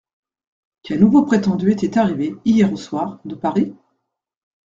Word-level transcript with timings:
Qu’un 0.81 0.97
nouveau 0.97 1.25
prétendu 1.25 1.71
était 1.71 1.99
arrivé, 1.99 2.33
hier 2.43 2.73
au 2.73 2.75
soir, 2.75 3.19
de 3.23 3.35
Paris? 3.35 3.75